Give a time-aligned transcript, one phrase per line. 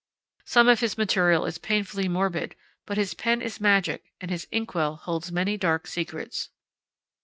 [0.45, 2.55] Some of his material is painfully morbid,
[2.87, 6.49] but his pen is magic and his inkwell holds many dark secrets.